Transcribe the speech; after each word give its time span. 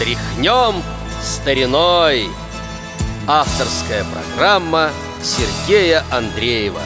Тряхнем 0.00 0.82
стариной. 1.20 2.28
Авторская 3.28 4.02
программа 4.04 4.88
Сергея 5.22 6.04
Андреева. 6.10 6.80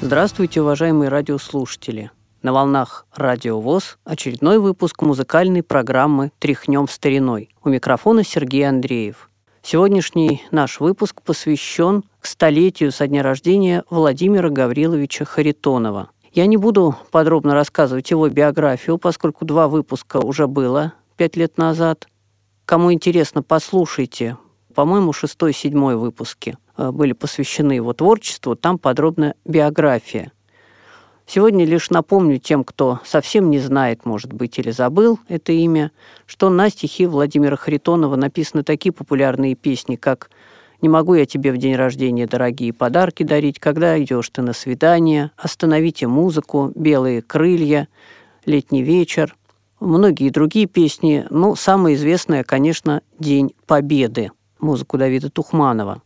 Здравствуйте, 0.00 0.62
уважаемые 0.62 1.10
радиослушатели. 1.10 2.10
На 2.42 2.52
волнах 2.52 3.06
Радио 3.14 3.60
ВОЗ 3.60 3.98
очередной 4.04 4.58
выпуск 4.58 5.00
музыкальной 5.02 5.62
программы 5.62 6.32
«Тряхнем 6.40 6.88
стариной». 6.88 7.50
У 7.62 7.68
микрофона 7.68 8.24
Сергей 8.24 8.68
Андреев. 8.68 9.30
Сегодняшний 9.62 10.42
наш 10.50 10.80
выпуск 10.80 11.22
посвящен 11.22 12.02
к 12.18 12.26
столетию 12.26 12.90
со 12.90 13.06
дня 13.06 13.22
рождения 13.22 13.84
Владимира 13.90 14.50
Гавриловича 14.50 15.24
Харитонова. 15.24 16.10
Я 16.32 16.46
не 16.46 16.56
буду 16.56 16.96
подробно 17.12 17.54
рассказывать 17.54 18.10
его 18.10 18.28
биографию, 18.28 18.98
поскольку 18.98 19.44
два 19.44 19.68
выпуска 19.68 20.16
уже 20.16 20.48
было 20.48 20.94
пять 21.18 21.36
лет 21.36 21.58
назад. 21.58 22.06
Кому 22.64 22.92
интересно, 22.92 23.42
послушайте. 23.42 24.38
По-моему, 24.74 25.12
шестой 25.12 25.50
и 25.50 25.54
седьмой 25.54 25.96
выпуски 25.96 26.56
э, 26.76 26.90
были 26.92 27.12
посвящены 27.12 27.72
его 27.72 27.92
творчеству. 27.92 28.54
Там 28.54 28.78
подробно 28.78 29.34
биография. 29.44 30.32
Сегодня 31.26 31.66
лишь 31.66 31.90
напомню 31.90 32.38
тем, 32.38 32.62
кто 32.64 33.00
совсем 33.04 33.50
не 33.50 33.58
знает, 33.58 34.06
может 34.06 34.32
быть, 34.32 34.58
или 34.58 34.70
забыл 34.70 35.18
это 35.28 35.52
имя, 35.52 35.90
что 36.24 36.48
на 36.48 36.70
стихи 36.70 37.04
Владимира 37.04 37.56
Харитонова 37.56 38.16
написаны 38.16 38.62
такие 38.62 38.92
популярные 38.92 39.54
песни, 39.54 39.96
как 39.96 40.30
«Не 40.80 40.88
могу 40.88 41.14
я 41.14 41.26
тебе 41.26 41.50
в 41.52 41.58
день 41.58 41.74
рождения 41.74 42.26
дорогие 42.26 42.72
подарки 42.72 43.24
дарить», 43.24 43.58
«Когда 43.58 44.00
идешь 44.00 44.30
ты 44.30 44.40
на 44.40 44.52
свидание», 44.52 45.32
«Остановите 45.36 46.06
музыку», 46.06 46.72
«Белые 46.76 47.20
крылья», 47.20 47.88
«Летний 48.46 48.82
вечер», 48.82 49.36
многие 49.80 50.30
другие 50.30 50.66
песни, 50.66 51.26
но 51.30 51.54
самая 51.54 51.94
известная, 51.94 52.44
конечно, 52.44 53.02
«День 53.18 53.54
Победы», 53.66 54.30
музыку 54.58 54.98
Давида 54.98 55.30
Тухманова. 55.30 56.02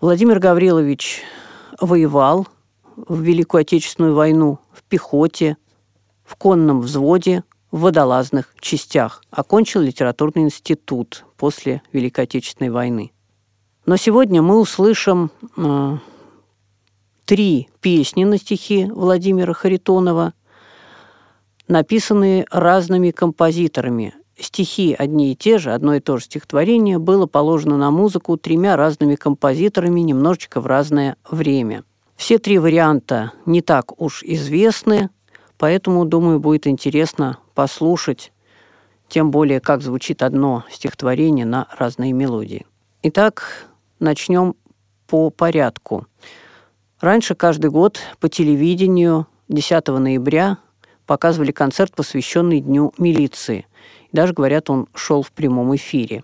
Владимир 0.00 0.38
Гаврилович 0.38 1.22
воевал– 1.80 2.46
в 3.06 3.20
Великую 3.20 3.60
Отечественную 3.60 4.14
войну 4.14 4.58
в 4.72 4.82
пехоте, 4.82 5.56
в 6.24 6.36
конном 6.36 6.80
взводе, 6.80 7.44
в 7.70 7.80
водолазных 7.80 8.54
частях. 8.60 9.22
Окончил 9.30 9.80
литературный 9.80 10.42
институт 10.42 11.24
после 11.36 11.82
Великой 11.92 12.24
Отечественной 12.24 12.70
войны. 12.70 13.12
Но 13.86 13.96
сегодня 13.96 14.42
мы 14.42 14.58
услышим 14.58 15.30
э, 15.56 15.96
три 17.24 17.68
песни 17.80 18.24
на 18.24 18.38
стихи 18.38 18.86
Владимира 18.86 19.52
Харитонова, 19.52 20.34
написанные 21.68 22.46
разными 22.50 23.10
композиторами. 23.10 24.14
Стихи 24.38 24.94
одни 24.98 25.32
и 25.32 25.36
те 25.36 25.58
же, 25.58 25.72
одно 25.72 25.94
и 25.94 26.00
то 26.00 26.16
же 26.16 26.24
стихотворение 26.24 26.98
было 26.98 27.26
положено 27.26 27.76
на 27.76 27.90
музыку 27.90 28.36
тремя 28.36 28.76
разными 28.76 29.16
композиторами 29.16 30.00
немножечко 30.00 30.60
в 30.60 30.66
разное 30.66 31.16
время. 31.28 31.84
Все 32.16 32.38
три 32.38 32.58
варианта 32.58 33.32
не 33.46 33.62
так 33.62 34.00
уж 34.00 34.22
известны, 34.22 35.10
поэтому, 35.56 36.04
думаю, 36.04 36.40
будет 36.40 36.66
интересно 36.66 37.38
послушать, 37.54 38.32
тем 39.08 39.30
более, 39.30 39.60
как 39.60 39.82
звучит 39.82 40.22
одно 40.22 40.64
стихотворение 40.70 41.46
на 41.46 41.66
разные 41.76 42.12
мелодии. 42.12 42.66
Итак, 43.02 43.68
начнем 43.98 44.54
по 45.06 45.30
порядку. 45.30 46.06
Раньше 47.00 47.34
каждый 47.34 47.70
год 47.70 48.00
по 48.20 48.28
телевидению 48.28 49.26
10 49.48 49.86
ноября 49.88 50.58
показывали 51.08 51.50
концерт, 51.50 51.92
посвященный 51.96 52.60
Дню 52.60 52.92
милиции. 52.98 53.66
даже, 54.12 54.34
говорят, 54.34 54.70
он 54.70 54.86
шел 54.94 55.22
в 55.22 55.32
прямом 55.32 55.74
эфире. 55.74 56.22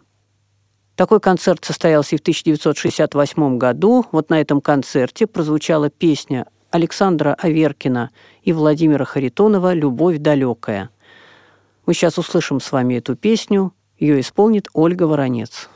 Такой 0.94 1.18
концерт 1.20 1.64
состоялся 1.64 2.14
и 2.14 2.18
в 2.18 2.20
1968 2.20 3.58
году. 3.58 4.06
Вот 4.12 4.30
на 4.30 4.40
этом 4.40 4.60
концерте 4.60 5.26
прозвучала 5.26 5.90
песня 5.90 6.46
Александра 6.70 7.34
Аверкина 7.34 8.10
и 8.42 8.52
Владимира 8.52 9.04
Харитонова 9.04 9.72
«Любовь 9.72 10.18
далекая». 10.18 10.90
Мы 11.86 11.94
сейчас 11.94 12.18
услышим 12.18 12.60
с 12.60 12.70
вами 12.70 12.94
эту 12.94 13.16
песню. 13.16 13.72
Ее 13.98 14.20
исполнит 14.20 14.68
Ольга 14.74 15.04
Воронец. 15.04 15.68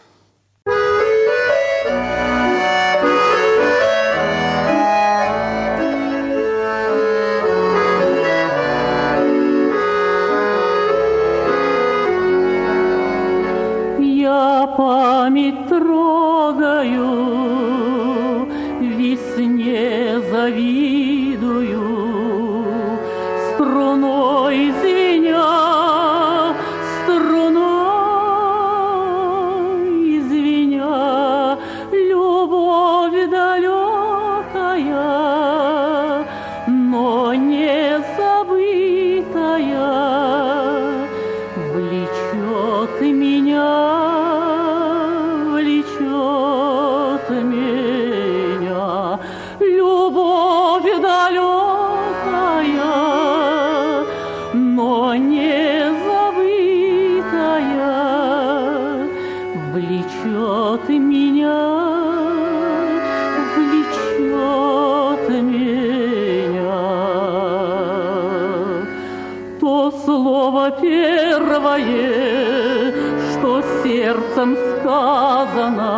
Сердцем 74.38 74.56
сказано, 74.80 75.92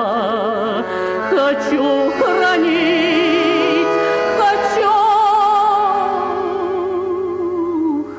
хочу 1.29 2.11
хранить, 2.19 3.87
хочу 4.39 4.95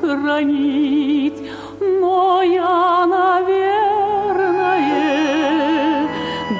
хранить, 0.00 1.40
но 1.80 2.42
я, 2.42 3.06
наверное, 3.06 3.68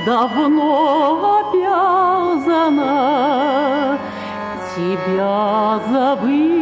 давно 0.07 1.41
обязана 1.53 2.91
тебя 4.75 5.81
забыть, 5.93 6.62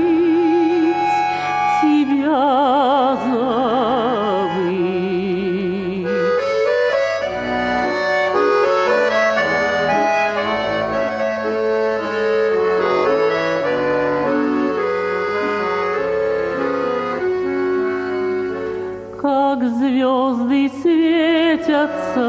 светятся, 20.82 22.28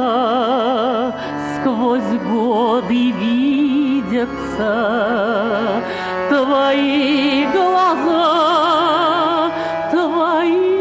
сквозь 1.55 2.13
годы 2.29 3.11
видятся. 3.11 4.73
Твои 6.29 7.45
глаза, 7.51 9.51
твои 9.91 10.77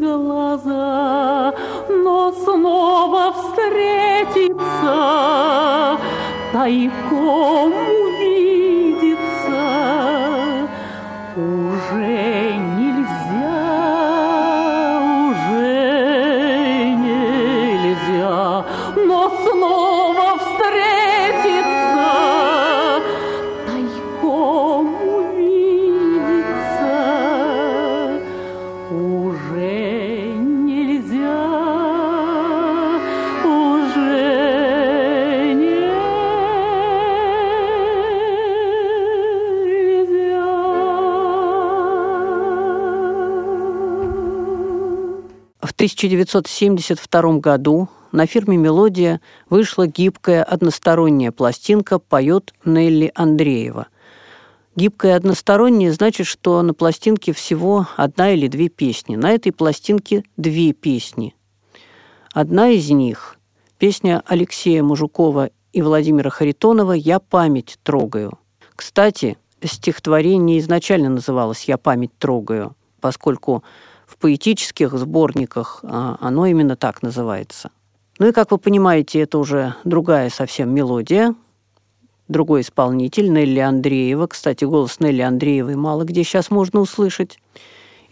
глаза, 0.00 1.52
но 1.88 2.32
снова 2.32 3.32
встретиться 3.32 4.96
тайком 6.52 7.72
1972 45.84 47.38
году 47.38 47.88
на 48.10 48.26
фирме 48.26 48.56
«Мелодия» 48.56 49.20
вышла 49.50 49.86
гибкая 49.86 50.42
односторонняя 50.42 51.30
пластинка 51.30 51.98
«Поет 51.98 52.54
Нелли 52.64 53.10
Андреева». 53.14 53.88
Гибкая 54.76 55.16
односторонняя 55.16 55.92
значит, 55.92 56.26
что 56.26 56.62
на 56.62 56.74
пластинке 56.74 57.32
всего 57.32 57.86
одна 57.96 58.32
или 58.32 58.48
две 58.48 58.68
песни. 58.68 59.16
На 59.16 59.32
этой 59.32 59.52
пластинке 59.52 60.24
две 60.36 60.72
песни. 60.72 61.34
Одна 62.32 62.70
из 62.70 62.90
них– 62.90 63.36
песня 63.78 64.22
Алексея 64.26 64.82
Мужукова 64.82 65.50
и 65.72 65.82
Владимира 65.82 66.30
Харитонова 66.30 66.92
«Я 66.92 67.18
память 67.20 67.78
трогаю». 67.82 68.38
Кстати, 68.74 69.38
стихотворение 69.62 70.58
изначально 70.58 71.10
называлось 71.10 71.64
«Я 71.64 71.78
память 71.78 72.16
трогаю», 72.18 72.74
поскольку 73.00 73.62
в 74.14 74.18
поэтических 74.20 74.92
сборниках 74.96 75.80
а, 75.82 76.16
оно 76.20 76.46
именно 76.46 76.76
так 76.76 77.02
называется. 77.02 77.70
Ну 78.18 78.28
и, 78.28 78.32
как 78.32 78.52
вы 78.52 78.58
понимаете, 78.58 79.20
это 79.20 79.38
уже 79.38 79.74
другая 79.82 80.30
совсем 80.30 80.72
мелодия, 80.72 81.34
другой 82.28 82.60
исполнитель, 82.60 83.32
Нелли 83.32 83.58
Андреева. 83.58 84.28
Кстати, 84.28 84.64
голос 84.64 85.00
Нелли 85.00 85.22
Андреевой 85.22 85.74
мало 85.74 86.04
где 86.04 86.22
сейчас 86.22 86.50
можно 86.50 86.80
услышать. 86.80 87.40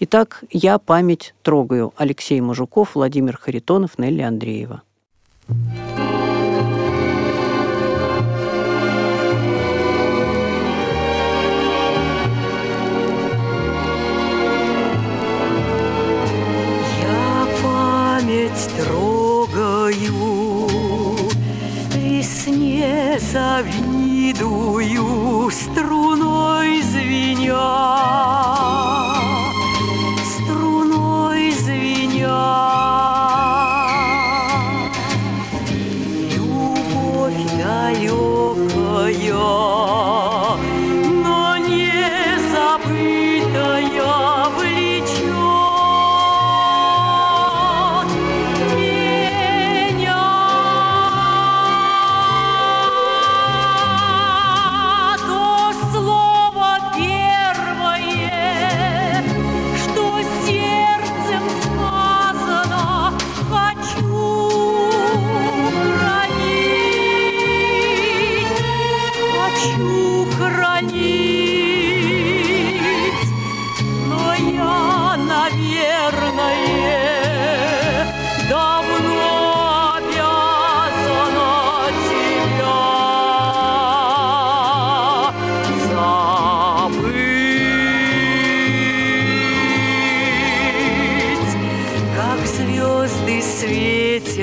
Итак, 0.01 0.43
«Я 0.51 0.79
память 0.79 1.35
трогаю» 1.43 1.93
Алексей 1.97 2.41
Мужуков, 2.41 2.97
Владимир 2.97 3.37
Харитонов, 3.37 3.99
Нелли 3.99 4.23
Андреева. 4.23 4.83
Завидую, 23.19 25.03
струной 25.51 26.83
звеня, 26.83 27.59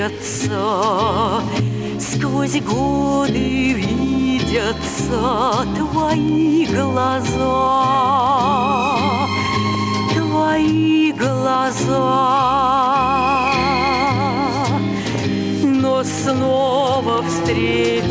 светятся, 0.09 1.41
сквозь 1.99 2.59
годы 2.61 3.73
видятся 3.73 5.65
твои 5.75 6.65
глаза, 6.65 7.87
твои 10.13 11.11
глаза. 11.13 12.39
Но 15.63 16.03
снова 16.03 17.23
встретиться, 17.23 18.08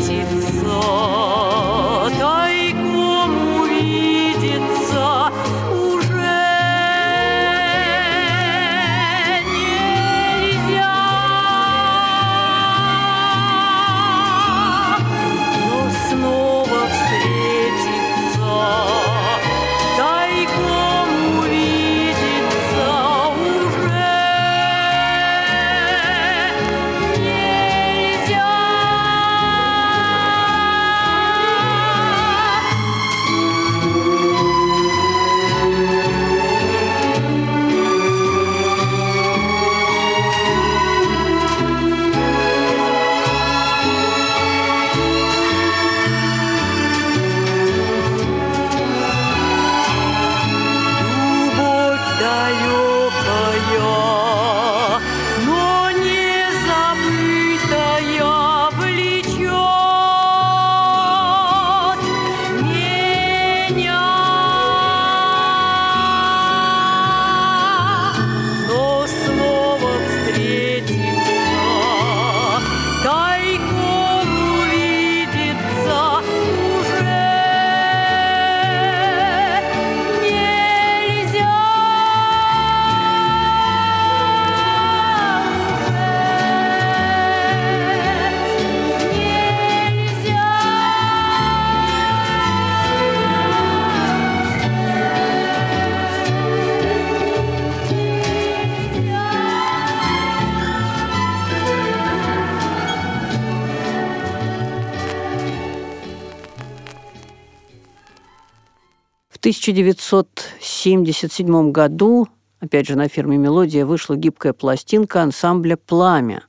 1977 109.49 111.71
году, 111.71 112.27
опять 112.59 112.87
же, 112.87 112.95
на 112.95 113.07
фирме 113.07 113.37
«Мелодия» 113.37 113.83
вышла 113.83 114.15
гибкая 114.15 114.53
пластинка 114.53 115.23
ансамбля 115.23 115.75
«Пламя», 115.75 116.43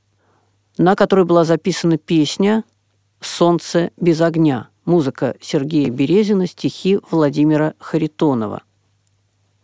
на 0.77 0.95
которой 0.95 1.25
была 1.25 1.43
записана 1.43 1.97
песня 1.97 2.63
«Солнце 3.19 3.89
без 3.97 4.21
огня», 4.21 4.69
музыка 4.85 5.35
Сергея 5.41 5.89
Березина, 5.89 6.45
стихи 6.45 6.99
Владимира 7.09 7.73
Харитонова. 7.79 8.61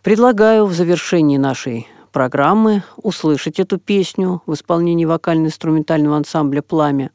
Предлагаю 0.02 0.66
в 0.66 0.74
завершении 0.74 1.38
нашей 1.38 1.86
программы 2.12 2.82
услышать 2.96 3.60
эту 3.60 3.78
песню 3.78 4.42
в 4.48 4.56
исполнении 4.56 5.06
вокально-инструментального 5.06 6.18
ансамбля 6.18 6.64
«Пламя». 6.64 7.12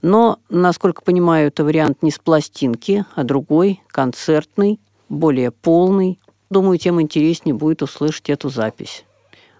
Но, 0.00 0.38
насколько 0.48 1.02
понимаю, 1.02 1.48
это 1.48 1.64
вариант 1.64 2.04
не 2.04 2.12
с 2.12 2.20
пластинки, 2.20 3.04
а 3.16 3.24
другой, 3.24 3.82
концертный, 3.88 4.78
более 5.10 5.50
полный. 5.50 6.18
Думаю, 6.48 6.78
тем 6.78 7.02
интереснее 7.02 7.54
будет 7.54 7.82
услышать 7.82 8.30
эту 8.30 8.48
запись. 8.48 9.04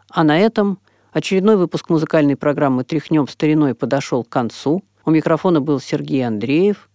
А 0.08 0.24
на 0.24 0.38
этом 0.38 0.78
Очередной 1.12 1.56
выпуск 1.56 1.90
музыкальной 1.90 2.36
программы 2.36 2.84
«Тряхнем 2.84 3.26
стариной» 3.26 3.74
подошел 3.74 4.22
к 4.22 4.28
концу. 4.28 4.84
У 5.04 5.10
микрофона 5.10 5.60
был 5.60 5.80
Сергей 5.80 6.24
Андреев. 6.24 6.88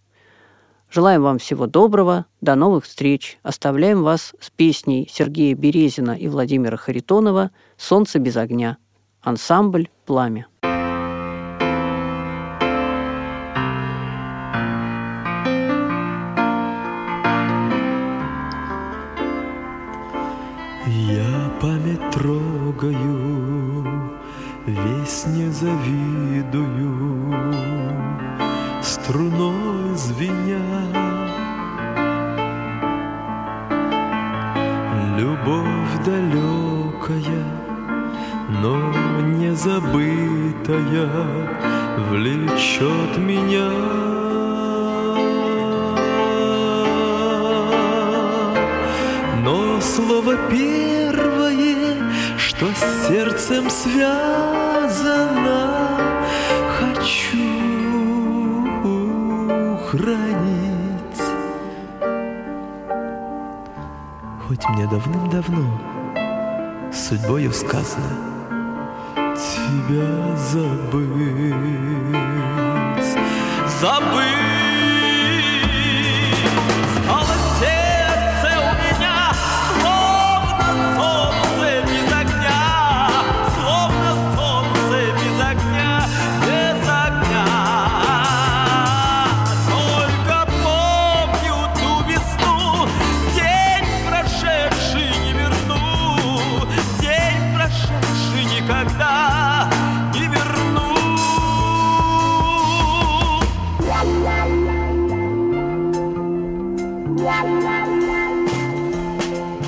Желаем 0.88 1.22
вам 1.22 1.38
всего 1.38 1.66
доброго. 1.66 2.24
До 2.40 2.54
новых 2.54 2.84
встреч. 2.84 3.38
Оставляем 3.42 4.02
вас 4.02 4.32
с 4.40 4.48
песней 4.48 5.06
Сергея 5.12 5.54
Березина 5.54 6.12
и 6.12 6.28
Владимира 6.28 6.78
Харитонова 6.78 7.50
«Солнце 7.76 8.18
без 8.18 8.38
огня». 8.38 8.78
Ансамбль 9.20 9.90
«Пламя». 10.06 10.46
Я 20.88 21.50
память 21.60 22.10
трогаю, 22.12 24.12
весь 24.66 25.26
не 25.26 25.50
завидую, 25.50 27.34
струной 28.82 29.96
звеня. 29.96 30.62
Любовь 35.18 36.04
далекая, 36.04 37.44
но 38.62 38.76
не 39.22 39.52
забытая, 39.56 41.10
влечет 42.10 43.18
меня. 43.18 44.05
Но 49.46 49.80
слово 49.80 50.36
первое, 50.50 52.02
что 52.36 52.66
с 52.66 53.06
сердцем 53.06 53.70
связано, 53.70 55.20
хочу 56.80 57.38
хранить. 59.86 61.22
Хоть 64.48 64.68
мне 64.70 64.84
давным-давно 64.88 65.80
судьбою 66.92 67.52
сказано 67.52 68.16
тебя 69.14 70.36
забыть, 70.36 71.54
забыть. 73.80 74.65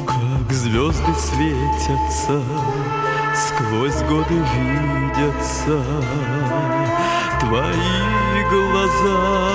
Как 0.06 0.52
звезды 0.52 1.12
светятся, 1.14 2.42
сквозь 3.34 4.02
годы 4.08 4.34
видятся 4.54 5.82
твои 7.40 8.44
глаза. 8.50 9.48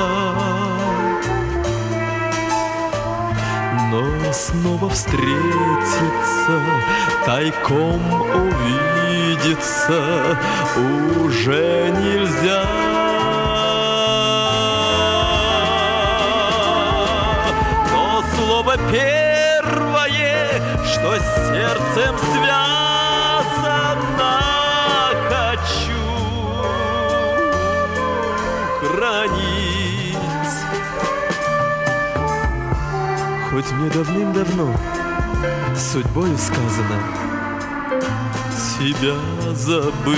Но 3.90 4.32
снова 4.32 4.90
встретиться, 4.90 6.62
тайком 7.26 8.02
увидеться 8.36 10.00
уже 11.24 11.92
нельзя. 12.00 12.93
Что 21.04 21.16
с 21.18 21.50
сердцем 21.50 22.16
связано, 22.18 22.80
хочу 25.28 26.06
хранить. 28.80 30.18
Хоть 33.52 33.72
мне 33.74 33.90
давным-давно 33.90 34.74
судьбою 35.76 36.38
сказано 36.38 36.98
тебя 38.80 39.18
забыть, 39.54 40.18